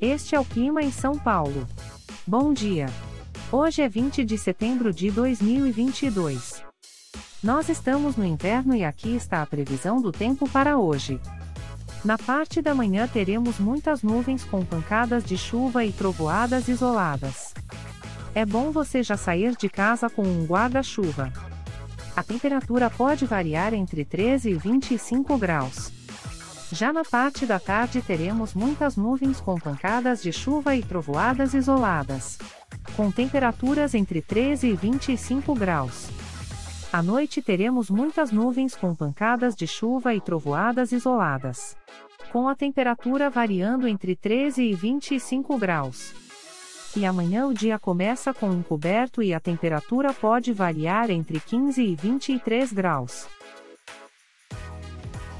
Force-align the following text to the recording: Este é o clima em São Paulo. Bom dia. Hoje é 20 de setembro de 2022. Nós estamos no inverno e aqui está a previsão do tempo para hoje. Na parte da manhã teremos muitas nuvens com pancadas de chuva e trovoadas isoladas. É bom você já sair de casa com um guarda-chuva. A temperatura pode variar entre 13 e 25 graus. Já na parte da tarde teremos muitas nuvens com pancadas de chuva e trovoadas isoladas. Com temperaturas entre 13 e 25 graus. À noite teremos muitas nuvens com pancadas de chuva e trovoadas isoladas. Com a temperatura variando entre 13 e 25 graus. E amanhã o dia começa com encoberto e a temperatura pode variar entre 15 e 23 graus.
Este 0.00 0.34
é 0.34 0.40
o 0.40 0.44
clima 0.44 0.82
em 0.82 0.92
São 0.92 1.18
Paulo. 1.18 1.66
Bom 2.26 2.52
dia. 2.52 2.86
Hoje 3.50 3.80
é 3.80 3.88
20 3.88 4.26
de 4.26 4.36
setembro 4.36 4.92
de 4.92 5.10
2022. 5.10 6.62
Nós 7.42 7.70
estamos 7.70 8.14
no 8.14 8.24
inverno 8.24 8.76
e 8.76 8.84
aqui 8.84 9.16
está 9.16 9.40
a 9.40 9.46
previsão 9.46 10.02
do 10.02 10.12
tempo 10.12 10.46
para 10.50 10.76
hoje. 10.76 11.18
Na 12.04 12.18
parte 12.18 12.60
da 12.60 12.74
manhã 12.74 13.08
teremos 13.08 13.58
muitas 13.58 14.02
nuvens 14.02 14.44
com 14.44 14.62
pancadas 14.62 15.24
de 15.24 15.38
chuva 15.38 15.82
e 15.82 15.90
trovoadas 15.92 16.68
isoladas. 16.68 17.54
É 18.34 18.44
bom 18.44 18.70
você 18.70 19.02
já 19.02 19.16
sair 19.16 19.56
de 19.56 19.68
casa 19.70 20.10
com 20.10 20.22
um 20.22 20.44
guarda-chuva. 20.44 21.32
A 22.14 22.22
temperatura 22.22 22.90
pode 22.90 23.24
variar 23.24 23.72
entre 23.72 24.04
13 24.04 24.50
e 24.50 24.54
25 24.54 25.38
graus. 25.38 25.90
Já 26.72 26.92
na 26.92 27.04
parte 27.04 27.46
da 27.46 27.60
tarde 27.60 28.02
teremos 28.02 28.52
muitas 28.52 28.96
nuvens 28.96 29.40
com 29.40 29.54
pancadas 29.54 30.20
de 30.20 30.32
chuva 30.32 30.74
e 30.74 30.82
trovoadas 30.82 31.54
isoladas. 31.54 32.38
Com 32.96 33.10
temperaturas 33.10 33.94
entre 33.94 34.20
13 34.20 34.68
e 34.68 34.72
25 34.74 35.54
graus. 35.54 36.08
À 36.92 37.02
noite 37.02 37.40
teremos 37.40 37.88
muitas 37.88 38.32
nuvens 38.32 38.74
com 38.74 38.94
pancadas 38.94 39.54
de 39.54 39.66
chuva 39.66 40.14
e 40.14 40.20
trovoadas 40.20 40.90
isoladas. 40.90 41.76
Com 42.32 42.48
a 42.48 42.54
temperatura 42.54 43.30
variando 43.30 43.86
entre 43.86 44.16
13 44.16 44.62
e 44.64 44.74
25 44.74 45.56
graus. 45.58 46.14
E 46.96 47.04
amanhã 47.04 47.46
o 47.46 47.54
dia 47.54 47.78
começa 47.78 48.34
com 48.34 48.52
encoberto 48.52 49.22
e 49.22 49.32
a 49.32 49.38
temperatura 49.38 50.12
pode 50.12 50.52
variar 50.52 51.10
entre 51.10 51.38
15 51.38 51.82
e 51.82 51.94
23 51.94 52.72
graus. 52.72 53.28